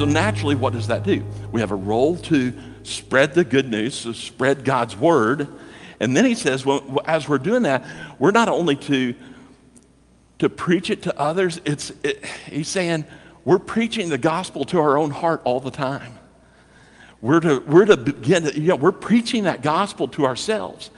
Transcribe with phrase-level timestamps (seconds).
[0.00, 1.22] So naturally, what does that do?
[1.52, 2.54] We have a role to
[2.84, 5.46] spread the good news, to spread God's word.
[6.00, 7.84] And then he says, well, as we're doing that,
[8.18, 9.14] we're not only to,
[10.38, 13.04] to preach it to others, it's, it, he's saying
[13.44, 16.14] we're preaching the gospel to our own heart all the time.
[17.20, 20.88] We're to, we're to begin, to, you know, we're preaching that gospel to ourselves.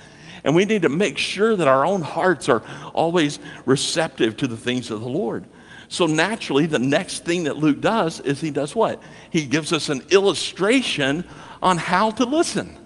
[0.45, 2.63] And we need to make sure that our own hearts are
[2.95, 5.45] always receptive to the things of the Lord.
[5.93, 9.03] So naturally, the next thing that Luke does is he does what?
[9.29, 11.23] He gives us an illustration
[11.61, 12.79] on how to listen.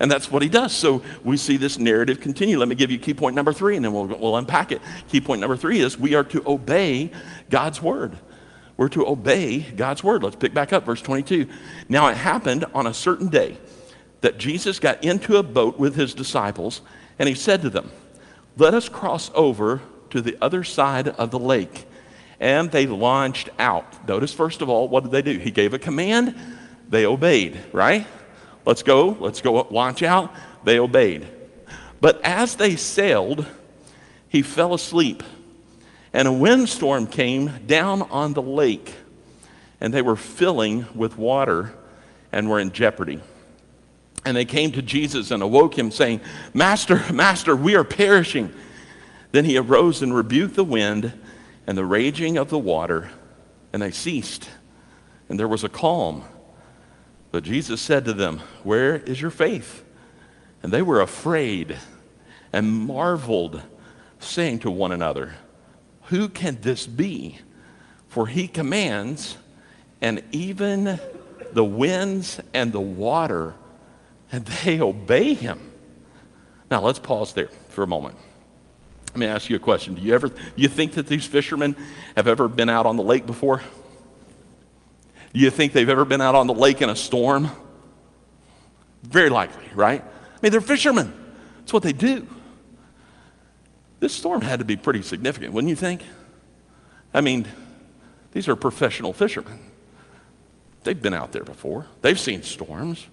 [0.00, 0.72] And that's what he does.
[0.72, 2.58] So we see this narrative continue.
[2.58, 4.80] Let me give you key point number three, and then we'll, we'll unpack it.
[5.10, 7.10] Key point number three is we are to obey
[7.50, 8.16] God's word.
[8.78, 10.22] We're to obey God's word.
[10.22, 11.48] Let's pick back up, verse 22.
[11.90, 13.58] Now it happened on a certain day
[14.22, 16.80] that Jesus got into a boat with his disciples,
[17.18, 17.90] and he said to them,
[18.56, 21.84] Let us cross over to the other side of the lake.
[22.40, 24.06] And they launched out.
[24.08, 25.38] Notice, first of all, what did they do?
[25.38, 26.34] He gave a command,
[26.88, 28.06] they obeyed, right?
[28.64, 30.32] Let's go, let's go launch out.
[30.64, 31.26] They obeyed.
[32.00, 33.46] But as they sailed,
[34.28, 35.22] he fell asleep
[36.12, 38.94] and a windstorm came down on the lake,
[39.80, 41.74] and they were filling with water
[42.32, 43.20] and were in jeopardy.
[44.24, 46.20] And they came to Jesus and awoke him, saying,
[46.52, 48.52] Master, Master, we are perishing.
[49.32, 51.12] Then he arose and rebuked the wind
[51.68, 53.10] and the raging of the water,
[53.74, 54.48] and they ceased,
[55.28, 56.24] and there was a calm.
[57.30, 59.84] But Jesus said to them, Where is your faith?
[60.62, 61.76] And they were afraid
[62.54, 63.60] and marveled,
[64.18, 65.34] saying to one another,
[66.04, 67.38] who can this be?
[68.08, 69.36] For he commands,
[70.00, 70.98] and even
[71.52, 73.54] the winds and the water,
[74.32, 75.70] and they obey him.
[76.70, 78.16] Now let's pause there for a moment.
[79.10, 79.94] Let me ask you a question.
[79.94, 81.76] Do you ever you think that these fishermen
[82.16, 83.62] have ever been out on the lake before?
[85.32, 87.50] Do you think they've ever been out on the lake in a storm?
[89.02, 90.02] Very likely, right?
[90.02, 91.12] I mean, they're fishermen.
[91.58, 92.26] That's what they do.
[94.00, 96.02] This storm had to be pretty significant, wouldn't you think?
[97.12, 97.46] I mean,
[98.32, 99.58] these are professional fishermen.
[100.84, 103.06] They've been out there before, they've seen storms.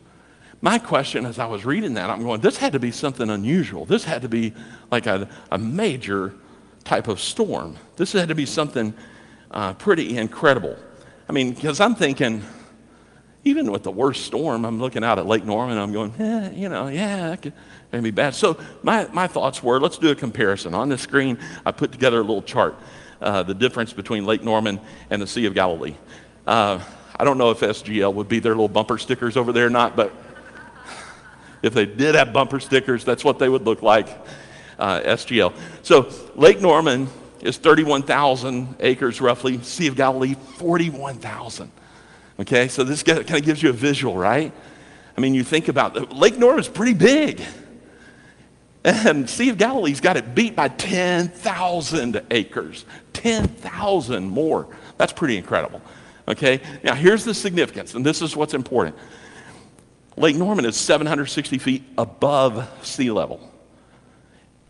[0.66, 3.86] My question as I was reading that, I'm going, this had to be something unusual.
[3.86, 4.52] This had to be
[4.90, 6.34] like a, a major
[6.84, 7.76] type of storm.
[7.98, 8.92] This had to be something
[9.52, 10.76] uh, pretty incredible.
[11.30, 12.44] I mean, because I'm thinking,
[13.44, 16.68] even with the worst storm, I'm looking out at Lake Norman, I'm going, eh, you
[16.68, 17.54] know, yeah, that could,
[18.02, 18.34] be bad.
[18.34, 20.74] So my, my thoughts were, let's do a comparison.
[20.74, 22.76] On the screen, I put together a little chart,
[23.22, 24.80] uh, the difference between Lake Norman
[25.12, 25.94] and the Sea of Galilee.
[26.48, 26.80] Uh,
[27.18, 29.96] I don't know if SGL would be their little bumper stickers over there or not,
[29.96, 30.12] but
[31.66, 34.08] if they did have bumper stickers, that's what they would look like,
[34.78, 35.54] uh, SGL.
[35.84, 37.08] So Lake Norman
[37.42, 41.72] is 31,000 acres roughly, Sea of Galilee, 41,000.
[42.40, 44.52] Okay, so this kind of gives you a visual, right?
[45.18, 47.42] I mean, you think about Lake Norman is pretty big.
[48.84, 52.86] And Sea of Galilee's got it beat by 10,000 acres.
[53.14, 54.68] 10,000 more.
[54.98, 55.82] That's pretty incredible.
[56.28, 58.96] Okay, now here's the significance, and this is what's important.
[60.18, 63.52] Lake Norman is 760 feet above sea level,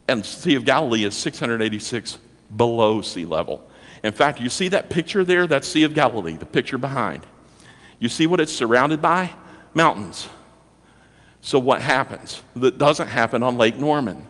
[0.08, 2.18] and Sea of Galilee is 686
[2.56, 3.68] below sea level.
[4.04, 5.48] In fact, you see that picture there?
[5.48, 7.26] That's Sea of Galilee, the picture behind.
[8.00, 9.32] You see what it's surrounded by?
[9.74, 10.28] Mountains.
[11.42, 14.28] So, what happens that doesn't happen on Lake Norman?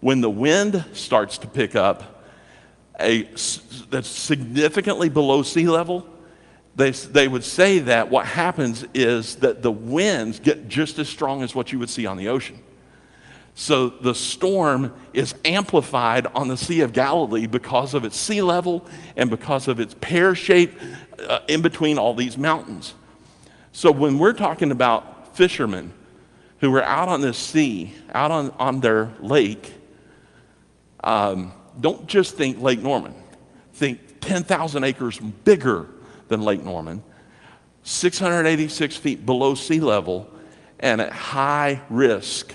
[0.00, 2.24] When the wind starts to pick up,
[3.00, 3.22] a,
[3.90, 6.06] that's significantly below sea level,
[6.76, 11.42] they, they would say that what happens is that the winds get just as strong
[11.42, 12.62] as what you would see on the ocean.
[13.54, 18.86] So the storm is amplified on the Sea of Galilee because of its sea level
[19.16, 20.78] and because of its pear shape
[21.28, 22.94] uh, in between all these mountains.
[23.72, 25.92] So when we're talking about fishermen
[26.60, 29.72] who are out on this sea, out on, on their lake,
[31.02, 33.14] um, don't just think Lake Norman.
[33.72, 35.88] Think 10,000 acres bigger
[36.28, 37.02] than Lake Norman,
[37.82, 40.28] 686 feet below sea level,
[40.80, 42.54] and at high risk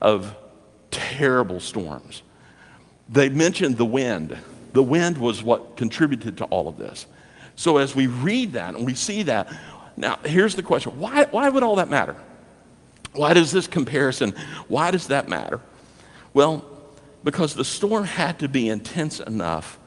[0.00, 0.36] of
[0.90, 2.22] terrible storms.
[3.08, 4.36] They mentioned the wind.
[4.72, 7.06] The wind was what contributed to all of this.
[7.54, 9.52] So as we read that and we see that,
[9.96, 12.16] now, here's the question why, why would all that matter?
[13.12, 14.34] Why does this comparison,
[14.68, 15.60] why does that matter?
[16.34, 16.64] Well,
[17.24, 19.78] because the storm had to be intense enough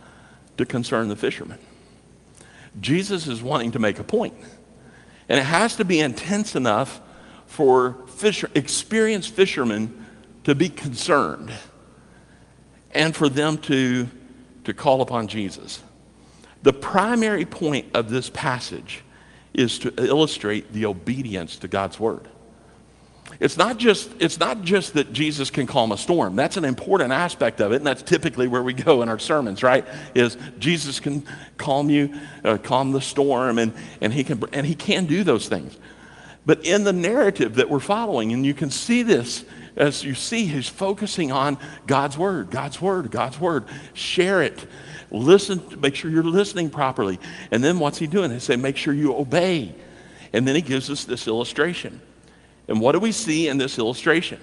[0.58, 1.60] to concern the fishermen.
[2.80, 4.36] Jesus is wanting to make a point.
[5.28, 7.02] And it has to be intense enough
[7.46, 10.06] for fisher, experienced fishermen
[10.44, 11.52] to be concerned
[12.92, 14.08] and for them to,
[14.64, 15.84] to call upon Jesus.
[16.64, 19.04] The primary point of this passage
[19.54, 22.28] is to illustrate the obedience to God's word.
[23.40, 26.36] It's not just, it's not just that Jesus can calm a storm.
[26.36, 29.64] That's an important aspect of it, and that's typically where we go in our sermons,
[29.64, 29.86] right?
[30.14, 31.24] Is Jesus can
[31.58, 35.48] calm you, uh, calm the storm, and, and, he can, and he can do those
[35.48, 35.78] things.
[36.46, 39.46] But in the narrative that we're following, and you can see this
[39.80, 43.64] as you see, he's focusing on God's word, God's word, God's word.
[43.94, 44.66] Share it.
[45.10, 47.18] Listen, make sure you're listening properly.
[47.50, 48.30] And then what's he doing?
[48.30, 49.74] He say, make sure you obey.
[50.34, 52.02] And then he gives us this illustration.
[52.69, 54.39] And what do we see in this illustration?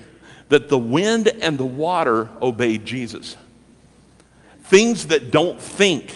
[0.48, 3.36] That the wind and the water obeyed Jesus.
[4.64, 6.12] Things that don't think,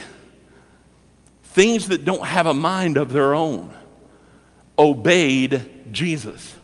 [1.44, 3.72] things that don't have a mind of their own,
[4.76, 6.56] obeyed Jesus.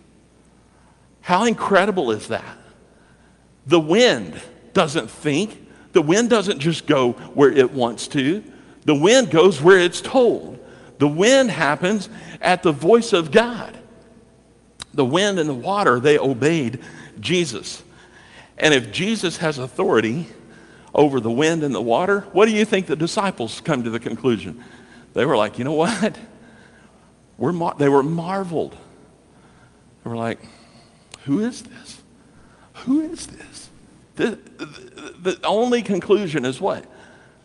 [1.21, 2.59] How incredible is that?
[3.67, 4.41] The wind
[4.73, 8.43] doesn't think, the wind doesn't just go where it wants to,
[8.85, 10.59] the wind goes where it's told.
[10.99, 12.09] The wind happens
[12.41, 13.77] at the voice of God
[14.97, 16.81] the wind and the water, they obeyed
[17.21, 17.83] Jesus.
[18.59, 20.27] And if Jesus has authority
[20.95, 24.01] over the wind and the water, what do you think the disciples come to the
[24.01, 24.65] conclusion?
[25.13, 26.19] They were like, you know what?
[27.39, 28.73] We're mar- they were marveled.
[30.03, 30.39] They were like,
[31.25, 32.03] who is this?
[32.85, 33.69] Who is this?
[34.17, 36.87] The, the, the only conclusion is what?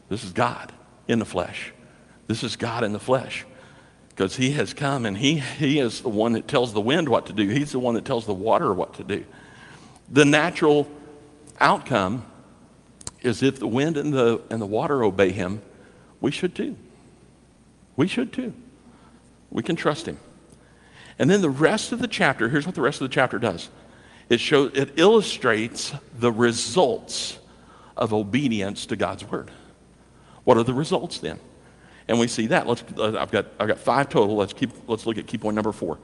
[0.07, 0.71] This is God
[1.07, 1.73] in the flesh.
[2.27, 3.45] This is God in the flesh
[4.11, 7.27] because he has come and he, he is the one that tells the wind what
[7.27, 7.47] to do.
[7.47, 9.25] He's the one that tells the water what to do.
[10.09, 10.87] The natural
[11.59, 12.25] outcome
[13.21, 15.61] is if the wind and the, and the water obey him,
[16.19, 16.75] we should too.
[17.95, 18.53] We should too.
[19.49, 20.19] We can trust him.
[21.17, 23.69] And then the rest of the chapter, here's what the rest of the chapter does.
[24.29, 27.37] It shows it illustrates the results
[27.97, 29.51] of obedience to God's word.
[30.43, 31.39] What are the results then?
[32.07, 32.67] And we see that.
[32.67, 34.35] Let's, I've, got, I've got five total.
[34.35, 35.99] Let's, keep, let's look at key point number four.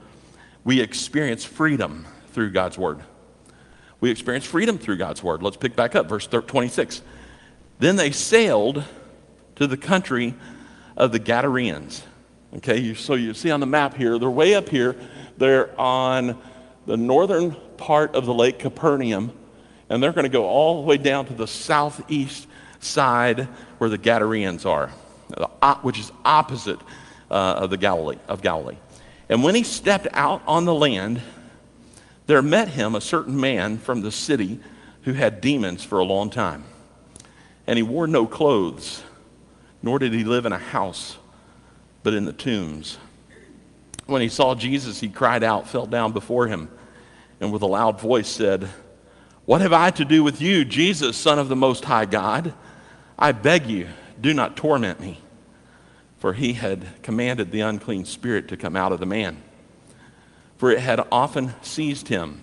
[0.64, 3.00] We experience freedom through God's word.
[4.00, 5.42] We experience freedom through God's word.
[5.42, 7.02] Let's pick back up, verse 26.
[7.78, 8.84] Then they sailed
[9.56, 10.34] to the country
[10.96, 12.02] of the Gadarenes.
[12.56, 14.96] Okay, you, so you see on the map here, they're way up here.
[15.36, 16.40] They're on
[16.86, 19.32] the northern part of the Lake Capernaum,
[19.88, 22.46] and they're going to go all the way down to the southeast
[22.80, 23.48] side
[23.78, 24.90] where the Gadarenes are
[25.82, 26.78] which is opposite
[27.30, 28.76] uh, of the Galilee of Galilee.
[29.28, 31.20] And when he stepped out on the land,
[32.26, 34.60] there met him a certain man from the city
[35.02, 36.64] who had demons for a long time.
[37.66, 39.02] And he wore no clothes,
[39.82, 41.18] nor did he live in a house,
[42.02, 42.98] but in the tombs.
[44.06, 46.70] When he saw Jesus, he cried out, fell down before him,
[47.40, 48.68] and with a loud voice said,
[49.44, 52.54] What have I to do with you, Jesus, Son of the Most High God?
[53.18, 53.88] I beg you,
[54.20, 55.18] do not torment me.
[56.18, 59.42] For he had commanded the unclean spirit to come out of the man.
[60.56, 62.42] For it had often seized him,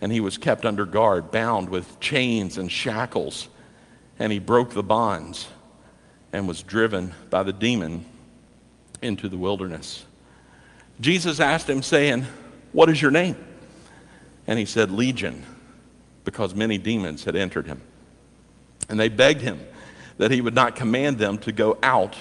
[0.00, 3.48] and he was kept under guard, bound with chains and shackles.
[4.18, 5.46] And he broke the bonds
[6.32, 8.04] and was driven by the demon
[9.00, 10.04] into the wilderness.
[11.00, 12.26] Jesus asked him, saying,
[12.72, 13.36] What is your name?
[14.46, 15.44] And he said, Legion,
[16.24, 17.82] because many demons had entered him.
[18.88, 19.60] And they begged him
[20.18, 22.16] that he would not command them to go out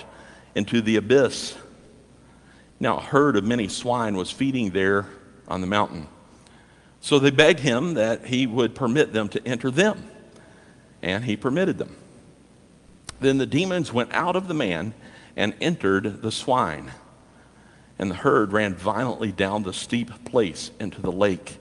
[0.54, 1.56] into the abyss.
[2.80, 5.08] Now, a herd of many swine was feeding there
[5.48, 6.08] on the mountain.
[7.02, 10.10] So they begged him that he would permit them to enter them.
[11.02, 11.96] And he permitted them.
[13.20, 14.94] Then the demons went out of the man
[15.36, 16.92] and entered the swine.
[17.98, 21.60] And the herd ran violently down the steep place into the lake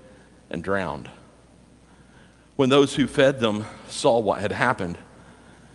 [0.51, 1.11] and drowned.
[2.57, 4.99] When those who fed them saw what had happened,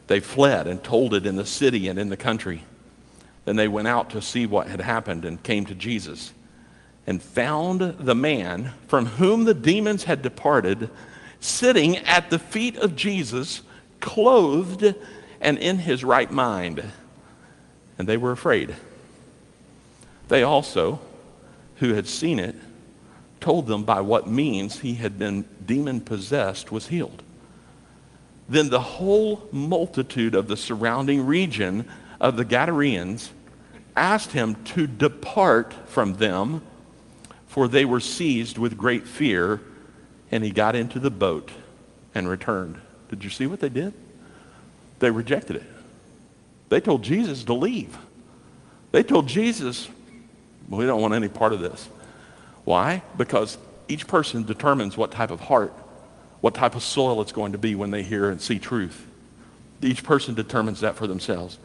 [0.09, 2.63] they fled and told it in the city and in the country.
[3.45, 6.33] Then they went out to see what had happened and came to Jesus
[7.05, 10.89] and found the man from whom the demons had departed
[11.39, 13.61] sitting at the feet of Jesus,
[13.99, 14.95] clothed
[15.39, 16.83] and in his right mind.
[17.99, 18.75] And they were afraid.
[20.27, 21.01] They also,
[21.75, 22.55] who had seen it,
[23.39, 27.21] told them by what means he had been demon possessed was healed.
[28.49, 31.87] Then the whole multitude of the surrounding region
[32.19, 33.31] of the Gadarenes
[33.95, 36.63] asked him to depart from them,
[37.47, 39.61] for they were seized with great fear,
[40.31, 41.51] and he got into the boat
[42.15, 42.79] and returned.
[43.09, 43.93] Did you see what they did?
[44.97, 45.63] They rejected it.
[46.69, 47.97] They told Jesus to leave.
[48.91, 49.87] They told Jesus,
[50.67, 51.87] we don't want any part of this.
[52.65, 53.03] Why?
[53.17, 55.73] Because each person determines what type of heart
[56.41, 59.05] what type of soil it's going to be when they hear and see truth.
[59.81, 61.57] Each person determines that for themselves.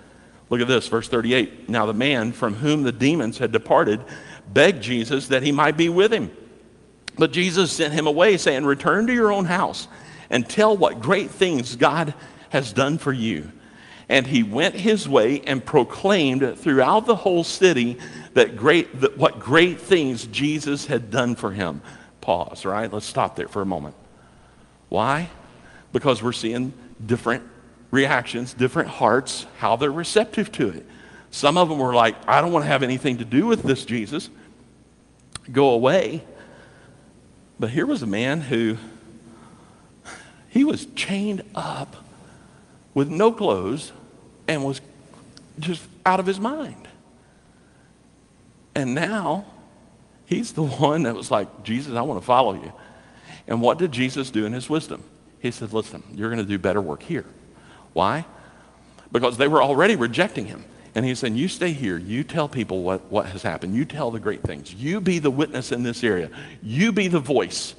[0.51, 1.69] Look at this, verse 38.
[1.69, 4.01] Now the man from whom the demons had departed
[4.53, 6.31] begged Jesus that he might be with him.
[7.17, 9.89] But Jesus sent him away, saying, Return to your own house
[10.31, 12.15] and tell what great things God
[12.51, 13.51] has done for you.
[14.09, 17.99] And he went his way and proclaimed throughout the whole city
[18.35, 21.81] that great, that what great things Jesus had done for him.
[22.21, 22.93] Pause, right?
[22.93, 23.95] Let's stop there for a moment.
[24.89, 25.31] Why?
[25.93, 26.73] Because we're seeing
[27.05, 27.43] different
[27.91, 30.87] reactions, different hearts, how they're receptive to it.
[31.31, 33.85] Some of them were like, I don't want to have anything to do with this
[33.85, 34.31] Jesus.
[35.51, 36.25] Go away.
[37.59, 38.77] But here was a man who
[40.49, 41.97] he was chained up
[42.95, 43.93] with no clothes
[44.47, 44.81] and was
[45.59, 46.89] just out of his mind.
[48.75, 49.47] And now
[50.27, 52.73] he's the one that was like, Jesus, I want to follow you.
[53.47, 55.03] And what did Jesus do in his wisdom?
[55.41, 57.27] He said, Listen, you're going to do better work here.
[57.93, 58.25] Why?
[59.13, 60.65] Because they were already rejecting him.
[60.95, 61.99] And he said, You stay here.
[61.99, 63.75] You tell people what, what has happened.
[63.75, 64.73] You tell the great things.
[64.73, 66.31] You be the witness in this area.
[66.63, 67.75] You be the voice.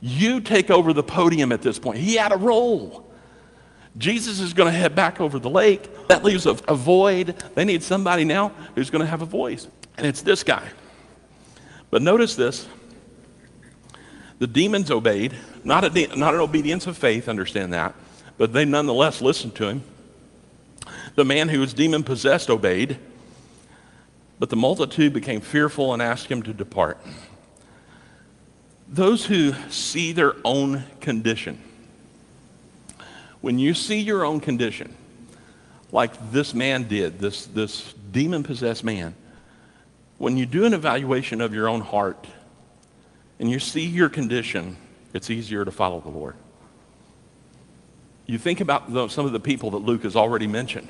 [0.00, 1.98] You take over the podium at this point.
[1.98, 3.04] He had a role.
[3.96, 6.08] Jesus is going to head back over the lake.
[6.08, 7.34] That leaves a, a void.
[7.54, 9.66] They need somebody now who's going to have a voice.
[9.96, 10.68] And it's this guy.
[11.90, 12.68] But notice this
[14.38, 17.94] the demons obeyed, not, a de- not an obedience of faith, understand that,
[18.36, 19.82] but they nonetheless listened to him.
[21.16, 22.98] The man who was demon possessed obeyed,
[24.38, 26.98] but the multitude became fearful and asked him to depart.
[28.86, 31.60] Those who see their own condition,
[33.40, 34.94] when you see your own condition,
[35.90, 39.14] like this man did, this, this demon possessed man,
[40.18, 42.26] when you do an evaluation of your own heart
[43.38, 44.76] and you see your condition,
[45.14, 46.34] it's easier to follow the Lord.
[48.26, 50.88] You think about the, some of the people that Luke has already mentioned.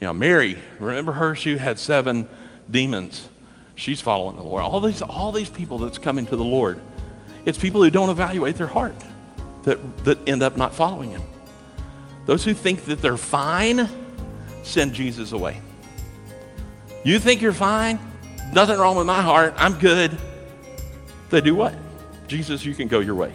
[0.00, 1.34] You know, Mary, remember her?
[1.34, 2.28] She had seven
[2.70, 3.28] demons.
[3.76, 4.62] She's following the Lord.
[4.62, 6.80] All these, all these people that's coming to the Lord,
[7.44, 8.96] it's people who don't evaluate their heart
[9.62, 11.22] that, that end up not following Him.
[12.26, 13.88] Those who think that they're fine,
[14.62, 15.60] send Jesus away.
[17.04, 17.98] You think you're fine?
[18.52, 19.54] Nothing wrong with my heart.
[19.56, 20.18] I'm good.
[21.30, 21.74] They do what?
[22.26, 23.32] Jesus, you can go your way.